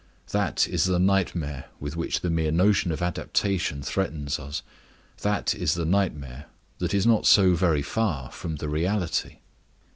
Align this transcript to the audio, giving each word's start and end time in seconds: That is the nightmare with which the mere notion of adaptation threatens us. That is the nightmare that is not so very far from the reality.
That 0.31 0.67
is 0.67 0.85
the 0.85 0.97
nightmare 0.97 1.65
with 1.79 1.95
which 1.95 2.21
the 2.21 2.31
mere 2.31 2.51
notion 2.51 2.91
of 2.91 3.03
adaptation 3.03 3.83
threatens 3.83 4.39
us. 4.39 4.63
That 5.21 5.53
is 5.53 5.75
the 5.75 5.85
nightmare 5.85 6.47
that 6.79 6.95
is 6.95 7.05
not 7.05 7.27
so 7.27 7.53
very 7.53 7.83
far 7.83 8.31
from 8.31 8.55
the 8.55 8.67
reality. 8.67 9.41